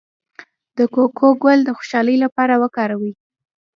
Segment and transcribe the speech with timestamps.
[0.77, 3.13] د کوکو ګل د خوشحالۍ لپاره وکاروئ